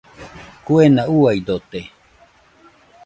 Kuena 0.65 1.03
uaidote. 1.15 1.81